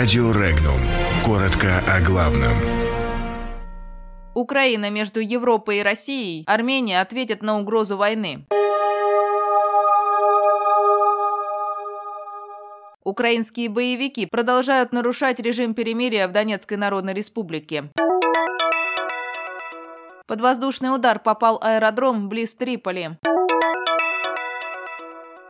Радио 0.00 0.30
Регнум. 0.30 0.80
Коротко 1.24 1.82
о 1.92 2.00
главном. 2.00 2.56
Украина 4.32 4.90
между 4.90 5.18
Европой 5.18 5.78
и 5.78 5.82
Россией, 5.82 6.44
Армения 6.46 7.00
ответит 7.00 7.42
на 7.42 7.58
угрозу 7.58 7.96
войны. 7.96 8.46
Украинские 13.02 13.68
боевики 13.68 14.26
продолжают 14.26 14.92
нарушать 14.92 15.40
режим 15.40 15.74
перемирия 15.74 16.28
в 16.28 16.32
Донецкой 16.32 16.76
Народной 16.76 17.14
Республике. 17.14 17.90
Под 20.28 20.40
воздушный 20.40 20.94
удар 20.94 21.18
попал 21.18 21.58
аэродром 21.60 22.28
близ 22.28 22.54
Триполи. 22.54 23.18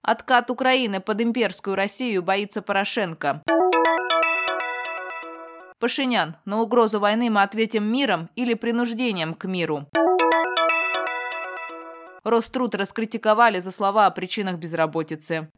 Откат 0.01 0.51
Украины 0.51 1.01
под 1.01 1.21
имперскую 1.21 1.77
Россию 1.77 2.23
боится 2.23 2.63
Порошенко. 2.63 3.43
Пашинян, 5.81 6.35
на 6.45 6.61
угрозу 6.61 6.99
войны 6.99 7.31
мы 7.31 7.43
ответим 7.43 7.85
миром 7.85 8.31
или 8.35 8.55
принуждением 8.55 9.35
к 9.35 9.45
миру. 9.45 9.87
Роструд 12.25 12.75
раскритиковали 12.75 13.61
за 13.61 13.71
слова 13.71 14.07
о 14.07 14.11
причинах 14.11 14.57
безработицы. 14.57 15.49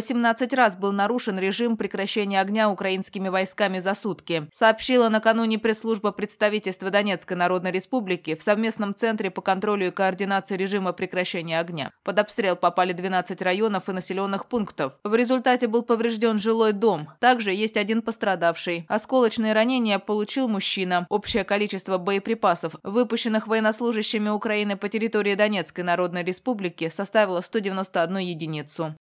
18 0.00 0.54
раз 0.54 0.78
был 0.78 0.92
нарушен 0.92 1.38
режим 1.38 1.76
прекращения 1.76 2.40
огня 2.40 2.70
украинскими 2.70 3.28
войсками 3.28 3.80
за 3.80 3.94
сутки, 3.94 4.48
сообщила 4.50 5.10
накануне 5.10 5.58
пресс-служба 5.58 6.10
представительства 6.10 6.88
Донецкой 6.88 7.36
Народной 7.36 7.70
Республики 7.70 8.34
в 8.34 8.42
совместном 8.42 8.94
центре 8.94 9.30
по 9.30 9.42
контролю 9.42 9.88
и 9.88 9.90
координации 9.90 10.56
режима 10.56 10.94
прекращения 10.94 11.60
огня. 11.60 11.92
Под 12.02 12.18
обстрел 12.18 12.56
попали 12.56 12.94
12 12.94 13.42
районов 13.42 13.90
и 13.90 13.92
населенных 13.92 14.46
пунктов. 14.46 14.94
В 15.04 15.14
результате 15.14 15.68
был 15.68 15.82
поврежден 15.82 16.38
жилой 16.38 16.72
дом. 16.72 17.10
Также 17.18 17.52
есть 17.52 17.76
один 17.76 18.00
пострадавший. 18.00 18.86
Осколочные 18.88 19.52
ранения 19.52 19.98
получил 19.98 20.48
мужчина. 20.48 21.06
Общее 21.10 21.44
количество 21.44 21.98
боеприпасов, 21.98 22.76
выпущенных 22.82 23.46
военнослужащими 23.46 24.30
Украины 24.30 24.78
по 24.78 24.88
территории 24.88 25.34
Донецкой 25.34 25.84
Народной 25.84 26.24
Республики, 26.24 26.88
составило 26.88 27.42
191 27.42 28.16
единицу. 28.16 28.94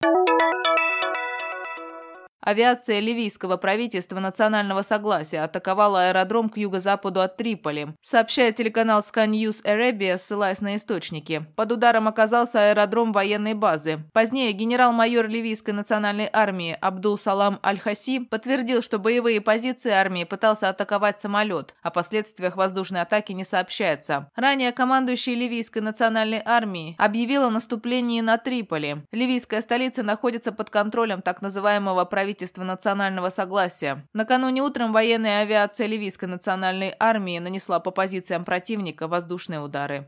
Авиация 2.49 2.99
ливийского 2.99 3.57
правительства 3.57 4.19
национального 4.19 4.81
согласия 4.81 5.41
атаковала 5.41 6.07
аэродром 6.07 6.49
к 6.49 6.57
юго-западу 6.57 7.21
от 7.21 7.37
Триполи, 7.37 7.89
сообщает 8.01 8.55
телеканал 8.55 9.01
Sky 9.01 9.27
News 9.27 9.63
Arabia, 9.63 10.17
ссылаясь 10.17 10.59
на 10.59 10.75
источники. 10.75 11.45
Под 11.55 11.71
ударом 11.71 12.07
оказался 12.07 12.71
аэродром 12.71 13.11
военной 13.11 13.53
базы. 13.53 13.99
Позднее 14.13 14.51
генерал-майор 14.53 15.27
ливийской 15.27 15.75
национальной 15.75 16.27
армии 16.33 16.75
Абдул 16.81 17.19
Салам 17.19 17.59
Аль-Хаси 17.63 18.21
подтвердил, 18.21 18.81
что 18.81 18.97
боевые 18.97 19.41
позиции 19.41 19.91
армии 19.91 20.23
пытался 20.23 20.69
атаковать 20.69 21.19
самолет. 21.19 21.75
О 21.83 21.91
последствиях 21.91 22.55
воздушной 22.55 23.01
атаки 23.01 23.31
не 23.31 23.45
сообщается. 23.45 24.31
Ранее 24.35 24.71
командующий 24.71 25.35
ливийской 25.35 25.83
национальной 25.83 26.41
армии 26.43 26.95
объявил 26.97 27.43
о 27.43 27.51
наступлении 27.51 28.21
на 28.21 28.39
Триполи. 28.39 29.03
Ливийская 29.11 29.61
столица 29.61 30.01
находится 30.01 30.51
под 30.51 30.71
контролем 30.71 31.21
так 31.21 31.43
называемого 31.43 32.05
правительства 32.05 32.38
правительства 32.39 32.63
национального 32.63 33.29
согласия. 33.29 34.07
Накануне 34.13 34.61
утром 34.61 34.93
военная 34.93 35.41
авиация 35.41 35.87
Ливийской 35.87 36.25
национальной 36.25 36.93
армии 36.97 37.37
нанесла 37.37 37.81
по 37.81 37.91
позициям 37.91 38.45
противника 38.45 39.09
воздушные 39.09 39.59
удары. 39.59 40.07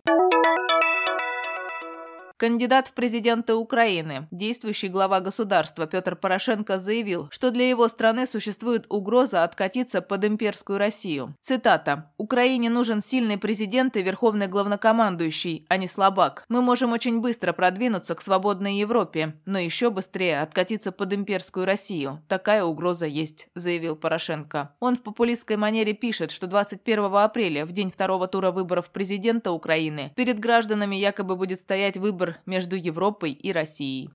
Кандидат 2.42 2.88
в 2.88 2.94
президенты 2.94 3.54
Украины, 3.54 4.28
действующий 4.32 4.88
глава 4.88 5.20
государства 5.20 5.86
Петр 5.86 6.16
Порошенко 6.16 6.80
заявил, 6.80 7.30
что 7.30 7.52
для 7.52 7.70
его 7.70 7.88
страны 7.88 8.26
существует 8.26 8.88
угроза 8.90 9.44
откатиться 9.44 10.02
под 10.02 10.26
имперскую 10.26 10.80
Россию. 10.80 11.36
Цитата. 11.40 12.12
«Украине 12.18 12.72
нужен 12.72 13.04
сильный 13.04 13.38
президент 13.38 13.96
и 13.96 14.02
верховный 14.02 14.48
главнокомандующий, 14.48 15.68
а 15.70 15.78
не 15.78 15.88
слабак. 15.88 16.46
Мы 16.50 16.64
можем 16.64 16.94
очень 16.94 17.22
быстро 17.22 17.54
продвинуться 17.54 18.16
к 18.16 18.24
свободной 18.24 18.74
Европе, 18.78 19.36
но 19.46 19.60
еще 19.60 19.92
быстрее 19.92 20.42
откатиться 20.42 20.92
под 20.92 21.14
имперскую 21.14 21.68
Россию. 21.68 22.24
Такая 22.28 22.64
угроза 22.64 23.06
есть», 23.06 23.50
заявил 23.54 23.96
Порошенко. 23.96 24.72
Он 24.80 24.96
в 24.96 25.04
популистской 25.04 25.58
манере 25.58 25.94
пишет, 25.94 26.32
что 26.32 26.48
21 26.48 27.06
апреля, 27.18 27.68
в 27.68 27.72
день 27.72 27.92
второго 27.92 28.28
тура 28.28 28.50
выборов 28.50 28.90
президента 28.90 29.52
Украины, 29.52 30.12
перед 30.16 30.40
гражданами 30.40 30.96
якобы 30.96 31.36
будет 31.36 31.62
стоять 31.62 31.98
выбор 31.98 32.31
между 32.46 32.76
Европой 32.76 33.32
и 33.32 33.52
Россией. 33.52 34.10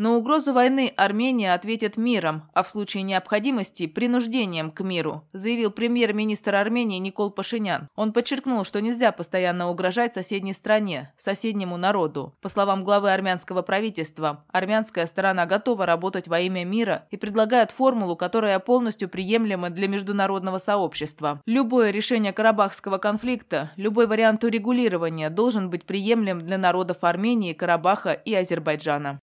На 0.00 0.12
угрозу 0.16 0.54
войны 0.54 0.94
Армения 0.96 1.52
ответит 1.52 1.98
миром, 1.98 2.44
а 2.54 2.62
в 2.62 2.70
случае 2.70 3.02
необходимости– 3.02 3.86
принуждением 3.86 4.70
к 4.70 4.80
миру, 4.80 5.28
заявил 5.34 5.70
премьер-министр 5.70 6.54
Армении 6.54 6.96
Никол 6.96 7.30
Пашинян. 7.30 7.86
Он 7.96 8.14
подчеркнул, 8.14 8.64
что 8.64 8.80
нельзя 8.80 9.12
постоянно 9.12 9.68
угрожать 9.68 10.14
соседней 10.14 10.54
стране, 10.54 11.12
соседнему 11.18 11.76
народу. 11.76 12.34
По 12.40 12.48
словам 12.48 12.82
главы 12.82 13.12
армянского 13.12 13.60
правительства, 13.60 14.42
армянская 14.50 15.04
сторона 15.04 15.44
готова 15.44 15.84
работать 15.84 16.28
во 16.28 16.40
имя 16.40 16.64
мира 16.64 17.06
и 17.10 17.18
предлагает 17.18 17.70
формулу, 17.70 18.16
которая 18.16 18.58
полностью 18.58 19.10
приемлема 19.10 19.68
для 19.68 19.86
международного 19.86 20.56
сообщества. 20.56 21.42
Любое 21.44 21.90
решение 21.90 22.32
карабахского 22.32 22.96
конфликта, 22.96 23.70
любой 23.76 24.06
вариант 24.06 24.44
урегулирования 24.44 25.28
должен 25.28 25.68
быть 25.68 25.84
приемлем 25.84 26.40
для 26.40 26.56
народов 26.56 26.96
Армении, 27.02 27.52
Карабаха 27.52 28.12
и 28.12 28.32
Азербайджана. 28.32 29.20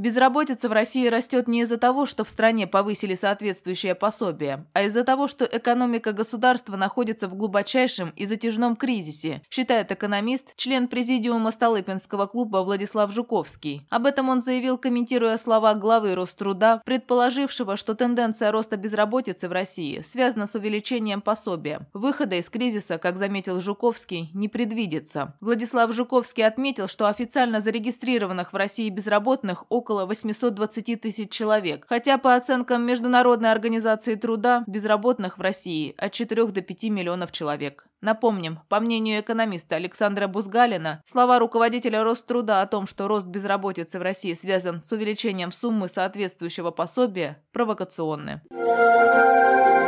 Безработица 0.00 0.70
в 0.70 0.72
России 0.72 1.08
растет 1.08 1.46
не 1.46 1.60
из-за 1.60 1.76
того, 1.76 2.06
что 2.06 2.24
в 2.24 2.28
стране 2.30 2.66
повысили 2.66 3.14
соответствующее 3.14 3.94
пособие, 3.94 4.64
а 4.72 4.84
из-за 4.84 5.04
того, 5.04 5.28
что 5.28 5.44
экономика 5.44 6.14
государства 6.14 6.74
находится 6.76 7.28
в 7.28 7.34
глубочайшем 7.34 8.10
и 8.16 8.24
затяжном 8.24 8.76
кризисе, 8.76 9.42
считает 9.50 9.92
экономист, 9.92 10.56
член 10.56 10.88
президиума 10.88 11.52
Столыпинского 11.52 12.24
клуба 12.28 12.62
Владислав 12.64 13.12
Жуковский. 13.12 13.86
Об 13.90 14.06
этом 14.06 14.30
он 14.30 14.40
заявил, 14.40 14.78
комментируя 14.78 15.36
слова 15.36 15.74
главы 15.74 16.14
Роструда, 16.14 16.80
предположившего, 16.86 17.76
что 17.76 17.94
тенденция 17.94 18.52
роста 18.52 18.78
безработицы 18.78 19.50
в 19.50 19.52
России 19.52 20.00
связана 20.00 20.46
с 20.46 20.54
увеличением 20.54 21.20
пособия. 21.20 21.86
Выхода 21.92 22.36
из 22.36 22.48
кризиса, 22.48 22.96
как 22.96 23.18
заметил 23.18 23.60
Жуковский, 23.60 24.30
не 24.32 24.48
предвидится. 24.48 25.34
Владислав 25.42 25.92
Жуковский 25.92 26.46
отметил, 26.46 26.88
что 26.88 27.06
официально 27.06 27.60
зарегистрированных 27.60 28.54
в 28.54 28.56
России 28.56 28.88
безработных 28.88 29.66
около 29.68 29.89
около 29.90 30.06
820 30.06 31.00
тысяч 31.00 31.30
человек, 31.30 31.84
хотя 31.88 32.16
по 32.16 32.36
оценкам 32.36 32.82
Международной 32.86 33.50
организации 33.50 34.14
труда 34.14 34.62
безработных 34.68 35.36
в 35.36 35.40
России 35.40 35.96
от 35.98 36.12
4 36.12 36.46
до 36.46 36.60
5 36.60 36.84
миллионов 36.84 37.32
человек. 37.32 37.86
Напомним, 38.00 38.60
по 38.68 38.78
мнению 38.78 39.20
экономиста 39.20 39.74
Александра 39.74 40.28
Бузгалина, 40.28 41.02
слова 41.04 41.40
руководителя 41.40 42.04
Роструда 42.04 42.62
о 42.62 42.66
том, 42.66 42.86
что 42.86 43.08
рост 43.08 43.26
безработицы 43.26 43.98
в 43.98 44.02
России 44.02 44.34
связан 44.34 44.80
с 44.80 44.92
увеличением 44.92 45.50
суммы 45.50 45.88
соответствующего 45.88 46.70
пособия, 46.70 47.42
провокационны. 47.52 48.42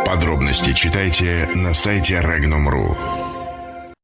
Подробности 0.04 0.72
читайте 0.72 1.48
на 1.54 1.74
сайте 1.74 2.16
Regnum.ru. 2.16 3.21